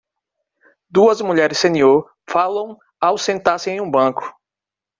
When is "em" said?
3.69-3.79